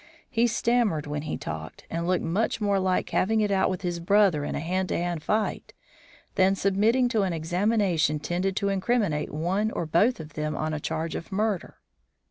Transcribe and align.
He 0.31 0.47
stammered 0.47 1.05
when 1.05 1.21
he 1.21 1.37
talked, 1.37 1.85
and 1.87 2.07
looked 2.07 2.23
much 2.23 2.59
more 2.59 2.79
like 2.79 3.11
having 3.11 3.39
it 3.39 3.51
out 3.51 3.69
with 3.69 3.83
his 3.83 3.99
brother 3.99 4.43
in 4.43 4.55
a 4.55 4.59
hand 4.59 4.89
to 4.89 4.97
hand 4.97 5.21
fight 5.21 5.73
than 6.33 6.55
submitting 6.55 7.07
to 7.09 7.21
an 7.21 7.33
examination 7.33 8.17
tending 8.19 8.55
to 8.55 8.69
incriminate 8.69 9.29
one 9.31 9.69
or 9.69 9.85
both 9.85 10.19
of 10.19 10.33
them 10.33 10.55
on 10.55 10.73
a 10.73 10.79
charge 10.79 11.13
of 11.13 11.31
murder. 11.31 11.77